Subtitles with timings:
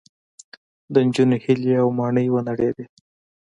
[0.93, 2.85] د نجونو هیلې او ماڼۍ ونړېدې